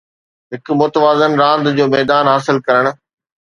هڪ 0.51 0.65
متوازن 0.79 1.31
راند 1.41 1.65
جو 1.77 1.85
ميدان 1.93 2.25
حاصل 2.33 2.57
ڪرڻ 2.67 2.85